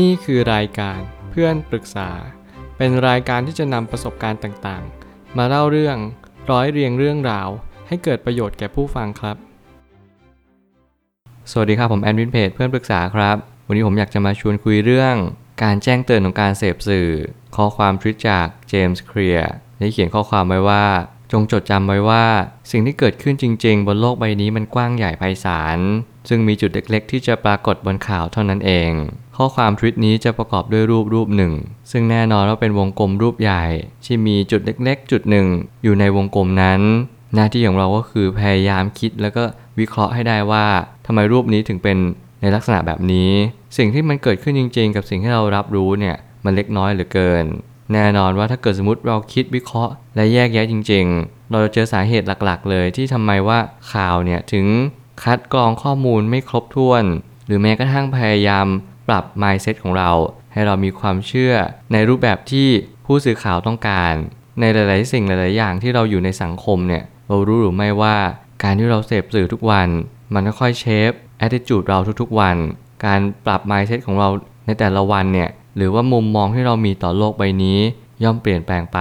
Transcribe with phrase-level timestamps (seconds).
[0.00, 2.10] นี่คือรายการเพื่อนปรึกษา
[2.76, 5.96] เป็นรายการที่จะนำประสบการณ์ต่างๆ มาเล่าเรื่อง
[6.50, 7.48] ร้อยเรียงเรื่องราว
[7.88, 9.36] ให้เกิดประโยชน์แก่ผู้ฟังครับ
[11.50, 13.36] สวัสดีครับผมแอนวินเพจเพื่อนปรึกษาครับ
[13.66, 15.14] วันนี้ผมอยากจะมาชวนคุยเรื่อง
[15.62, 17.08] การแจ้งเตือนของการเสพสื่อ
[17.56, 20.84] ข้อความทวิตจากเจมส์เคลียร์ได้เขียนข้อความไว้ว่า
[21.32, 22.24] จงจดจำไว้ว่า
[22.70, 25.78] สิ่งที่เกิดขึ้นจริง ๆ บนโลกใบนี้มันกว้างใหญ่ไพศาล
[26.28, 28.92] ซึ่งมีจุดเล็กๆ ที่จะปรากฏบนข่าวเท่านั้นเอง
[29.44, 31.52] ข้อความทวิตนี้จะประกอบด้วยรูปรูปหนึ่ง
[31.90, 33.62] ซึ่งแน่นอนว่าเป็นวงกลมรูปใหญ่
[34.04, 35.46] ที่มีจุดเล็ก ๆ จุดหนึ่ง
[35.84, 36.80] อยู่ในวงกลมนั้น
[37.34, 39.42] หน้าที่ของเราก็คือพยายามคิดแล้วก็
[39.78, 40.66] วิเคราะห์ให้ได้ว่า
[41.06, 41.96] ทำไมรูปนี้ถึงเป็น
[42.40, 43.30] ในลักษณะแบบนี้
[43.76, 47.44] สิ่งที่มันเกิดขึ้นจริง ๆ กับสิ่งที่เรารับรู้เนี่ยมันเล็กน้อยเหลือเกิน
[47.92, 53.58] แน่นอนว่าถ้าเกิดสมมติเราคิดวิเคราะห์ และแยกแยะจริง ๆ เราจะเจอสาเหตุหลักๆ เลยที่ทำไมว่า
[53.92, 54.66] ข่าวเนี่ยถึง
[55.22, 57.04] คัดกรองข้อมูลไม่ครบถ้วน
[57.46, 58.66] หรือแม้กระทั่งพยายาม
[59.08, 60.10] ปรับ mindset ของเรา
[60.52, 61.54] ให้เรามีความเชื่อ
[61.92, 62.68] ในรูปแบบที่
[63.06, 64.12] ผู้สื่อข่าวต้องการ
[64.60, 68.16] ในหลาย ๆ สิ่งหลาย ๆ อย่างที่เราอยู่ในสังคมเนี่ยเรารู้หรือไม่ว่า
[68.62, 69.88] การที่เราเสพสื่อทุกวัน
[70.34, 71.10] มันค่อยๆเชฟ
[71.44, 72.56] attitude เราทุก ๆ วัน
[73.04, 74.28] การปรับ mindset ของเรา
[74.66, 77.78] ในแต่ละวันเนี่ยหรือว่ามุมมองที่เรามีต่อโลกใบนี้
[78.22, 78.98] ย่อมเปลี่ยนแปลงไป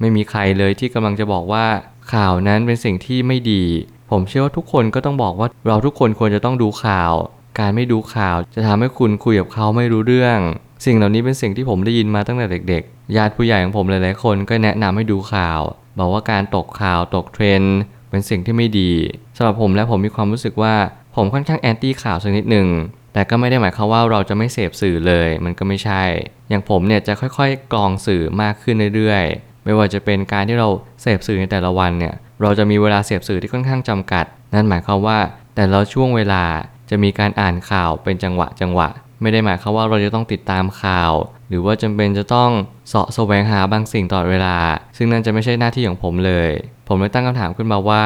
[0.00, 1.66] ไม่มีใครเลยที่กำลังจะบอกว่า
[2.12, 3.62] ข่าวนั้นเป็นสิ่งที่ไม่ดี
[4.10, 7.12] ผมเชื่อว่าทุกคนก็ต้องบอกว่าเราทุกคนควรจะต้องดูข่าว
[7.58, 10.38] การไม่ดูข่าว จะทำให้คุณคุยกับเขาไม่รู้เรื่อง
[10.86, 15.60] สิ่งเหล่านี้เป็นสิ่งที่ผมได้ยินมาตั้งแต่เด็กๆ ญาติผู้ใหญ่ของผมหลายๆคนก็แนะนำให้ดูข่าว
[15.98, 17.76] บอกว่าการตกข่าวตกเทรนด์
[18.10, 18.92] เป็นสิ่งที่ไม่ดี
[19.36, 20.74] สำหรับผมและผมมีความรู้สึกว่า
[21.16, 22.68] ผมค่อนข้างแอนตี้ข่าวสักนิดหนึ่ง
[23.12, 26.02] แต่ก็ไม่ได้หมายความว่าเราจะไม่เสพสื่อเลย มันก็ไม่ใช่
[26.48, 30.68] อย่างผมเนี่ยจะค่อยๆกรองสื่อมากขึ้นเรื่อยๆ ไม่ว่าจะเป็นการที่เรา
[31.02, 34.24] เสพสื่อในแต่ละวันเนี่ย เราจะมีเวลาเสพสื่อที่ค่อนข้างจำกัด
[34.54, 35.18] นั่นหมายความว่า
[35.56, 36.44] แต่ละช่วงเวลา
[36.90, 38.88] จะมีการอ่านข่าวเป็นจังหวะจังหวะ
[39.22, 41.12] ไม่ได้หมายความว่าเราจะต้องติดตามข่าว
[41.48, 42.50] หรือว่าจำเป็นจะต้อง
[42.88, 44.56] เสาะแสวงหาบางสิ่งตลอดเวลา
[44.96, 46.50] ซึ่งนั่นจะไม่ใช่หน้าที่ของผมเลย
[46.88, 48.04] ผมเลยตั้งคำถามขึ้นมาว่า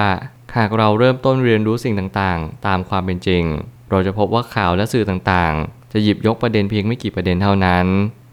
[0.57, 3.45] หากเราเริ่มต้นเรียนรู้สิ่งต่างๆ ตามความเป็นจริง
[3.91, 7.87] เราจะพบว่าข่าวและสื่อต่างๆ จะหยิบยกประเด็นเพียงไม่กี่ประเด็นเท่านั้น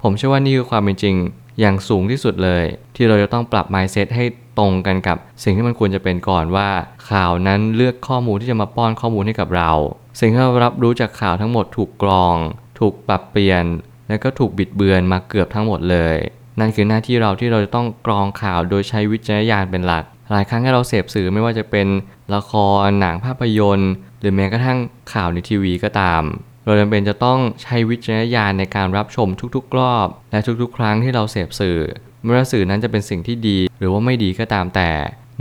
[0.03, 1.15] ผมเชื่อว่านี่คือความเป็นจริง
[1.59, 2.63] อย่างสูงที่สุดเลย
[2.95, 4.25] ที่เราจะต้องปรับ mindset ให้
[4.59, 6.69] ตรงกันกับสิ่งที่มันควรจะเป็นก่อนว่า
[7.09, 9.71] ข่าวนั้นเลือกข้อมูลที่จะมาป้อนข้อมูลให้กับเรา
[10.19, 12.35] สิ่งที่เรารับรู้จากข่าวทั้งหมดถูกกรอง
[12.79, 13.65] ถูกปรับเปลี่ยน
[14.07, 16.17] และก็ถูกบิดเบือนมาเกือบทั้งหมดเลย
[16.59, 21.87] นั่นคือหน้าที่เราที่เราจะต้องกรองข่าวโดยใช้วิจารณญาณเป็นหลัก หลายครั้งที่เราเสพสื่อไม่ว่าจะเป็น
[22.35, 22.53] ละค
[22.85, 24.79] ร หนังภาพยนตร์ หรือแม้กระทั่ง
[25.13, 26.23] ข่าวในทีวีก็ตาม
[26.65, 31.79] เราจำเป็นจะต้องใช้วิจารณญาณในการรับชมทุกๆรอบ และทุกๆ ครั้งที่เราเสพสื่อ
[32.23, 34.91] ไม่ว่าสื่อนั้นจะเป็นสิ่งที่ดี หรือว่าไม่ดีก็ตามแต่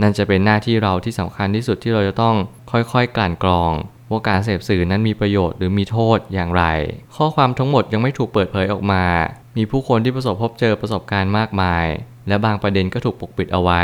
[0.01, 2.35] นั่นจะเป็นหน้าที่เราที่สำคัญที่สุดที่เราจะต้อง
[2.71, 3.73] ค่อยๆ กลั่นกรอง
[4.11, 6.63] ว่าการเสพสื่อนั้นมีประโยชน์หรือมีโทษอย่างไร
[7.15, 9.03] ข้อความทั้งหมดยังไม่ถูกเปิดเผยออกมา
[9.57, 11.85] มีผู้คนที่ประสบพบเจอประสบการณ์มากมาย
[12.27, 13.83] และบางประเด็นก็ถูกปกปิดเอาไว้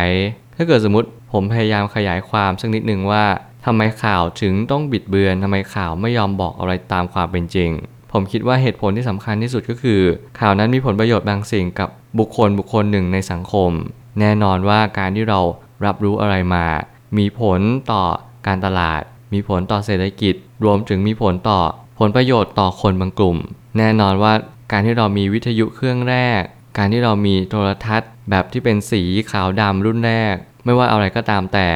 [0.57, 3.25] ถ้าเกิดสมมติผมพยายามขยายความสักนิดหนึ่งว่า
[3.65, 7.71] ทำไมข่าวถึงต้องบิดเบือนทำไมข่าวไม่ยอมบอกอะไรตามความเป็นจริง
[8.11, 10.01] ผมคิดว่าเหตุผลที่สำคัญที่สุดก็คือ
[10.39, 13.71] ข่าวนั้นมีผลประโยชน์บางสิ่งกับบุคคลบุคคลหนึ่งในสังคม
[14.19, 15.39] แน่นอนว่าการที่เรา
[15.85, 16.65] รับรู้อะไรมา
[17.17, 17.59] มีผล
[17.91, 18.03] ต่อ
[18.47, 19.01] การตลาด
[19.33, 21.59] มีผลต่อเศรษฐกิจ รวมถึงมีผลต่อ
[21.99, 23.37] ผลประโยชน์ต่อคนบางกลุ่ม
[23.77, 24.33] แน่นอนว่า
[24.71, 26.41] การที่เรามีวิทยุเครื่องแรก
[26.77, 31.69] การที่เรามีโทรทัศน์ แบบที่เป็นสีขาวดำรุ่นแรก ไม่ว่าอะไรก็ตามแต่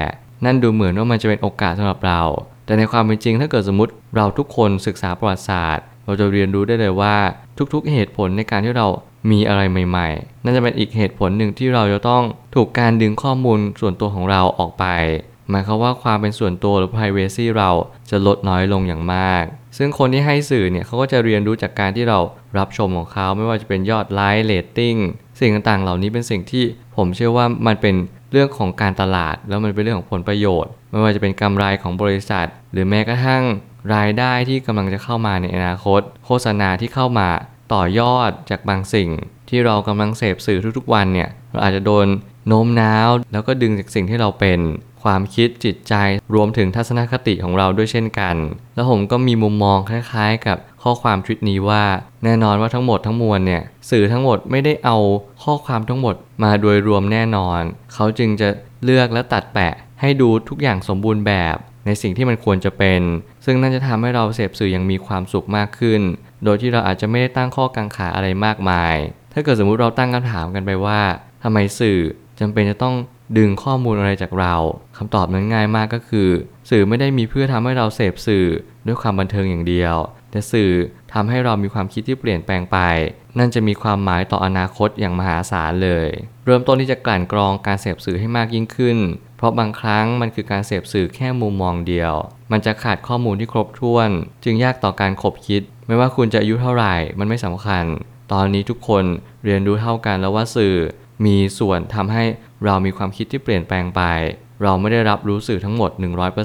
[0.46, 2.22] นั่นดูเหมือนว่ามันจะเป็นโอกาสสำหรับเรา
[2.66, 7.16] แต่ในความเป็นจริงถ้าเกิดสมมติเราทุกคนศึกษาประวัติศาสตร์ เราจะเรียนรู้ได้เลยว่า
[7.74, 8.88] ทุกๆ เหตุผลในการที่เรา
[9.32, 12.24] มีอะไรใหม่ ๆ นั่นจะเป็นอีกเหตุผลหนึ่งที่เราจะต้อง
[12.56, 14.86] ถูกการดึงข้อมูลส่วนตัวของเราออกไป
[15.50, 17.70] หมายความว่าความเป็นส่วนตัวหรือ privacy เรา
[18.10, 19.44] จะลดน้อยลงอย่างมาก
[19.78, 22.20] ซึ่งคนที่ให้สื่อเนี่ยเขาก็จะเรียนรู้จากการที่เรา
[22.58, 24.96] รับชมของเขาไม่ว่าจะเป็นยอดไลค์เรตติ้ง
[25.40, 26.64] สิ่งต่างๆ เหล่านี้เป็นสิ่งที่
[26.98, 27.96] ผมเชื่อว่ามันเป็น
[28.32, 33.44] เรื่องของการตลาด แล้วมันเป็นเรื่องของผลประโยชน์ ไม่ว่าจะเป็นกำไรของบริษัท หรือแม้กระทั่ง
[33.96, 37.30] รายได้ที่กำลังจะเข้ามาในอนาคต โฆษณาที่เข้ามา
[37.74, 39.10] ต่อยอดจากบางสิ่ง
[39.50, 42.08] ที่เรากำลังเสพสื่อทุกๆวันเนี่ยเราอาจจะโดน
[42.48, 44.60] โน้มน้าว แล้วก็ดึงจากสิ่งที่เราเป็น
[45.04, 45.94] ความคิดจิตใจ
[46.34, 48.36] รวมถึงทัศนคติของเราด้วยเช่นกัน
[48.76, 51.84] แล้วผมก็มีมุมมองคล้ายๆ กับข้อความทวิตนี้ว่า
[52.24, 54.98] แน่นอนว่าทั้งหมดทั้งมวลเนี่ยสื่อทั้งหมดไม่ได้เอา
[55.44, 57.62] ข้อความทั้งหมดมาโดยรวมแน่นอน
[57.94, 58.50] เขาจึงจะ
[58.84, 61.56] เลือกและตัดแปะ ให้ดูทุกอย่างสมบูรณ์แบบ
[61.86, 63.02] ในสิ่งที่มันควรจะเป็น
[63.46, 66.02] ซึ่งนั่นจะทำให้เราเสพสื่ออย่างมีความสุขมากขึ้น
[66.44, 68.96] โดยที่เราอาจจะไม่ได้ตั้งข้อกังขาอะไรมากมาย
[69.34, 71.02] ถ้าเกิดสมมุติเราตั้งคำถามกันไปว่า
[71.44, 72.00] ทำไมสื่อ
[72.40, 72.96] จำเป็นจะต้อง
[73.38, 74.56] ดึงข้อมูลอะไรจากเรา
[74.98, 76.30] คำตอบนั้นง่ายมากก็คือ
[76.70, 78.48] สื่อไม่ได้มีเพื่อทำให้เราเสพสื่อ
[78.86, 79.96] ด้วยความบันเทิงอย่างเดียว
[80.32, 80.72] แต่สื่อ
[81.14, 82.78] ทำให้เรามีความคิดที่เปลี่ยนแปลงไป
[83.38, 86.08] นั่นจะมีความหมายต่ออนาคตอย่างมหาศาลเลย
[86.46, 88.98] เริ่มต้นที่จะกลั่นกรองการเสพสื่อให้มากยิ่งขึ้น
[89.38, 92.14] เพราะบางครั้งมันคือการเสพสื่อแค่มุมมองเดียว
[92.52, 94.10] มันจะขาดข้อมูลที่ครบถ้วน
[94.44, 97.86] จึงยากต่อการขบคิด ไม่ว่าคุณจะอายุเท่าไหร่ มันไม่สำคัญ
[98.32, 99.04] ตอนนี้ทุกคน
[99.46, 100.76] เรียนรู้เท่ากันแล้วว่าสื่อ
[101.26, 102.24] มีส่วนทำให้
[102.66, 104.02] เรามีความคิดที่เปลี่ยนแปลงไป
[104.64, 105.92] เราไม่ได้รับรู้สื่อทั้งหมด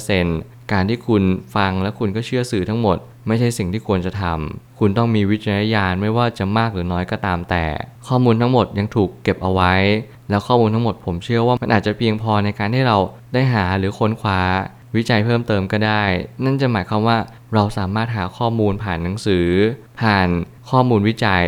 [0.09, 1.23] 100%การที่คุณ
[1.57, 7.65] ฟังและคุณก็เชื่อสื่อทั้งหมด ไม่ใช่สิ่งที่ควรจะทำคุณต้องมีวิจารณญาณไม่ว่าจะมากหรือน้อยก็ตามแต่
[8.07, 9.75] ข้อมูลทั้งหมดยังถูกเก็บเอาไว้
[10.31, 12.99] แล้วข้อมูลทั้งหมดผมเชื่อว่ามันอาจจะเพียงพอในการให้เรา
[13.35, 14.41] ได้หาหรือค้นคว้า
[14.97, 16.05] วิจัยเพิ่มเติมก็ได้
[16.45, 17.19] นั่นจะหมายความว่า
[17.55, 19.49] เราสามารถหาข้อมูลผ่านหนังสือ
[20.01, 20.29] ผ่าน
[20.71, 21.45] ข้อมูลวิจัย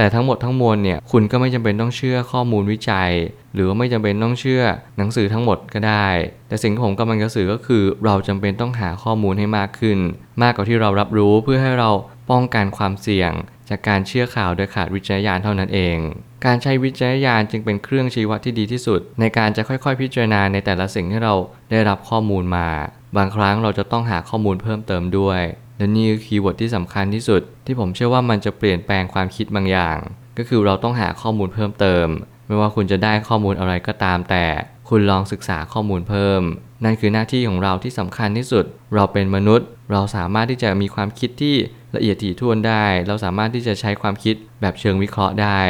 [0.00, 3.10] แต่ทั้งหมดทั้งมวลเนี่ยคุณก็ไม่จำเป็นต้องเชื่อข้อมูลวิจัย
[3.54, 4.62] หรือว่าไม่จำเป็นต้องเชื่อ
[4.98, 6.08] หนังสือทั้งหมดก็ได้
[6.48, 9.98] แต่สิ่งที่ผมกำลังจะสื่อก็คือ เราจำเป็นต้องหาข้อมูลให้มากขึ้น
[10.42, 11.90] มากกว่าที่เรารับรู้เพื่อให้เรา
[12.30, 13.32] ป้องกันความเสี่ยง
[13.68, 15.96] จากการเชื่อข่าวโดยขาดวิจารณญาณเท่านั้นเอง
[16.44, 21.34] การใช้วิจารณญาณจึงเป็นเครื่องชี้วัดที่ดีที่สุด ในการจะค่อยๆ พิจารณาในแต่ละสิ่งที่เรา
[21.70, 22.68] ได้รับข้อมูลมา
[23.16, 25.40] บางครั้งเราจะต้องหาข้อมูลเพิ่มเติมด้วย
[25.80, 29.98] และนี่คือ keyword ที่สำคัญที่สุด ที่ผมเชื่อว่ามันจะเปลี่ยนแปลงความคิดบางอย่าง
[30.38, 32.06] ก็คือเราต้องหาข้อมูลเพิ่มเติม
[32.46, 34.44] ไม่ว่าคุณจะได้ข้อมูลอะไรก็ตามแต่
[34.88, 36.42] คุณลองศึกษาข้อมูลเพิ่ม
[36.84, 41.56] นั่นคือหน้าที่ของเราที่สำคัญที่สุด เราเป็นมนุษย์ เราสามารถที่จะมีความคิดที่
[41.96, 45.60] ละเอียดถี่ถ้วนได้ เราสามารถที่จะใช้ความคิดแบบเชิงวิเคราะห์ได้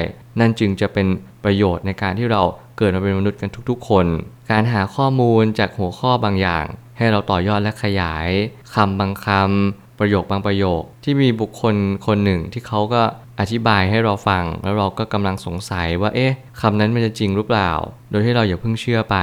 [0.41, 1.07] นั่นจึงจะเป็น
[1.45, 2.43] ประโยชน์ในการที่เรา
[2.79, 4.07] เกิดมาเป็นมนุษย์กันทุก ๆ คน
[4.51, 6.67] การหาข้อมูลจากหัวข้อบางอย่าง
[6.99, 8.29] ให้เราต่อยอดและขยาย
[8.75, 11.75] คำบางคำ ประโยคบางประโยค ที่มีบุคคล
[12.07, 13.03] คนหนึ่งที่เขาก็
[13.41, 17.71] อธิบายให้เราฟัง แล้วเราก็กำลังสงสัยว่าเอ๊ะคำนั้นมันจะจริงหรือเปล่า
[18.11, 19.17] โดยที่เราอย่าเพิ่งเชื่อไป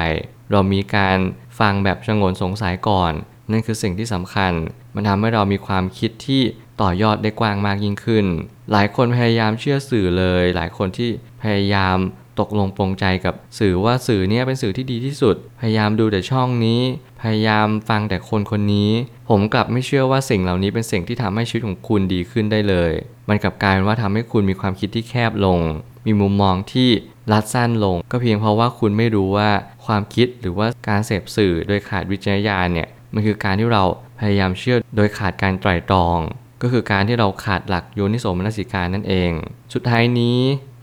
[0.51, 1.17] เรามีการ
[1.59, 3.13] ฟังแบบชงนสงสัยก่อน
[3.51, 4.53] นั่นคือสิ่งที่สำคัญ
[4.95, 6.41] มันทำให้เรามีความคิดที่
[6.81, 8.25] ต่อยอดได้กว้างมากยิ่งขึ้น
[8.71, 11.09] หลายคนพยายามเชื่อสื่อเลย หลายคนที่
[11.43, 11.97] พยายาม
[12.39, 16.81] ตกลงปรงใจกับสื่อว่าสื่อเนี้ยเป็นสื่อที่ดีที่สุด พยายามดูแต่ช่องนี้
[17.21, 18.91] พยายามฟังแต่คนคนนี้
[19.29, 22.91] ผมกลับไม่เชื่อว่าสิ่งเหล่านี้เป็นสิ่งที่ทำให้ชีวิตของคุณดีขึ้นได้เลย
[23.29, 25.59] มันกลับกลายเป็นว่าทำให้คุณมีความคิดที่แคบลง
[26.05, 26.89] มีมุมมองที่
[27.31, 29.49] รัดสั้นลง ก็เพียงเพราะว่าคุณไม่รู้ว่า
[29.85, 33.83] ความคิดหรือว่าการเสพสื่อโดยขาดวิจารณญาณเนี่ยมันคือการที่เรา
[34.19, 36.19] พยายามเชื่อโดยขาดการไตร่ตรอง
[36.61, 39.31] ก็คือการที่เราขาดหลักโยนิโสมนสิการนั่นเอง
[39.73, 40.39] สุดท้ายนี้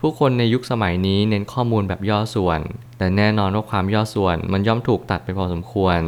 [0.07, 2.59] ผู้คนในยุคสมัยนี้เน้นข้อมูลแบบย่อส่วน
[2.97, 5.99] แต่แน่นอนว่าความย่อส่วนมันย่อมถูกตัดไปพอสมควร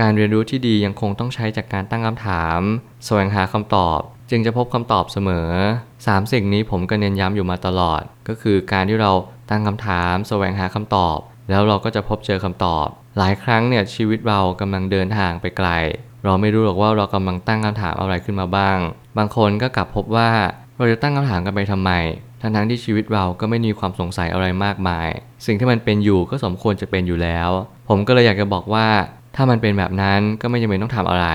[0.00, 2.60] การเรียนรู้ที่ดียังคงต้องใช้จากการตั้งคำถาม
[3.04, 4.00] แสวงหาคำตอบ
[4.30, 5.50] จึงจะพบคำตอบเสมอ
[5.90, 9.12] 3 สิ่งนี้ผมก็เน้นย้ำอยู่มาตลอด ก็คือการที่เรา
[9.50, 11.18] ตั้งคำถาม แสวงหาคำตอบ
[11.50, 12.86] แล้วเราก็จะพบเจอคำตอบ
[13.18, 15.68] หลายครั้งเนี่ยชีวิตเรากำลังเดินทางไปไกล
[16.24, 18.78] เราไม่รู้หรอกว่าเรากำลังตั้งคำถามอะไรขึ้นมาบ้าง
[19.18, 20.30] บางคนก็กลับพบว่า
[20.76, 21.92] เราจะตั้งคำถามกันไปทำไม
[22.40, 25.08] ทั้งทั้งที่ชีวิตเราก็ไม่มีความสงสัยอะไรมากมาย
[25.46, 27.50] สิ่งที่มันเป็นอยู่ก็สมควรจะเป็นอยู่แล้ว
[27.88, 28.86] ผมก็เลยอยากจะบอกว่า
[29.36, 31.28] ถ้ามันเป็นแบบนั้นก็ไม่จำเป็นต้องทำอะไร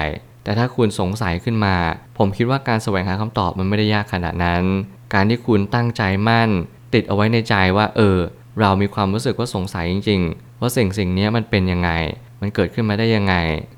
[0.43, 1.75] แต่ถ้าคุณสงสัยขึ้นมา
[2.17, 4.63] ผมคิดว่าการแสวงหาคำตอบมันไม่ได้ยากขนาดนั้น
[5.13, 6.49] การที่คุณตั้งใจมั่น
[6.93, 8.17] ติดเอาไว้ในใจว่า เออ
[8.59, 11.89] เรามีความรู้สึกว่าสงสัยจริง ๆ ว่าสิ่งสิ่งนี้มันเป็นยังไง
[12.41, 13.35] มันเกิดขึ้นมาได้ยังไง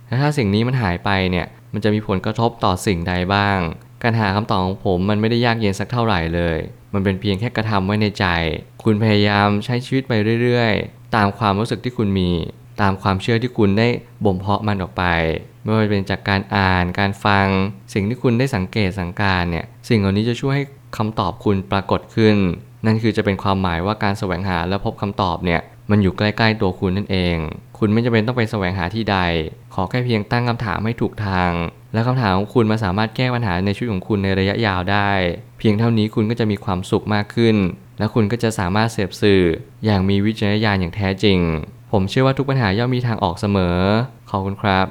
[0.07, 3.59] และถ้าสิ่งนี้มันหายไปเนี่ยมันจะมีผลกระทบต่อสิ่งใดบ้าง
[4.03, 6.57] การหาคำตอบของผมมันไม่ได้ยากเย็นสักเท่าไหร่เลย
[6.93, 8.25] มันเป็นเพียงแค่กระทำไว้ในใจ
[8.83, 12.31] คุณพยายามใช้ชีวิตไปเรื่อยๆ ตามความรู้สึกที่คุณมี
[12.81, 13.87] ตามความเชื่อที่คุณได้
[14.25, 15.03] บ่มเพาะมันออกไป
[15.63, 17.47] ไม่ว่าจะเป็นจากการอ่าน การฟัง
[17.93, 20.63] สิ่งที่คุณได้สังเกตสังการเนี่ย สิ่งเหล่านี้จะช่วยให้
[20.97, 22.35] คำตอบคุณปรากฏขึ้น
[22.85, 27.37] นั่นคือจะเป็นความหมายว่าการแสวงหาและพบคำตอบเนี่ย มันอยู่ใกล้ๆตัวคุณนั่นเอง
[27.77, 29.17] คุณไม่จำเป็นต้องไปแสวงหาที่ใด
[29.73, 31.51] ขอแค่เพียงตั้งคำถามให้ถูกทาง
[31.93, 35.11] และคำถามของคุณมาสามารถแก้ปัญหาในชีวิตของคุณในระยะยาวได้
[35.59, 37.55] เพียงเท่านี้คุณก็จะมีความสุขมากขึ้น
[37.99, 39.43] และคุณก็จะสามารถเสพสื่อ
[39.85, 41.39] อย่างมีวิจารณญาณอย่างแท้จริง
[41.91, 43.77] ผมเชื่อว่าทุกปัญหาย่อมมีทางออกเสมอ
[44.29, 44.87] ขอบคุณครับ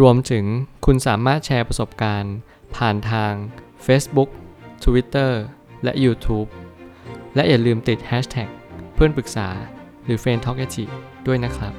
[0.00, 0.44] รวมถึง
[0.86, 2.34] คุณสามารถแชร์ประสบการณ์
[2.76, 3.32] ผ่านทาง
[3.86, 4.30] Facebook
[4.84, 5.32] Twitter
[5.84, 6.48] และ YouTube
[7.34, 8.48] และอย่าลืมติด Hashtag
[8.94, 9.48] เพื่อนปรึกษา
[10.04, 10.58] หรือ f r ร e n d t a l k
[11.26, 11.72] ด้วยนะครับ